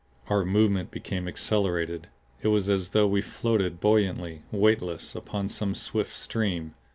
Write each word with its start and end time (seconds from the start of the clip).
Our 0.29 0.43
movement 0.43 0.89
became 0.89 1.27
accelerated. 1.27 2.07
It 2.41 2.47
was 2.47 2.67
as 2.69 2.89
though 2.89 3.05
we 3.05 3.21
floated 3.21 3.79
buoyantly, 3.79 4.41
weightless, 4.51 5.13
upon 5.13 5.47
some 5.47 5.75
swift 5.75 6.13
stream. 6.13 6.73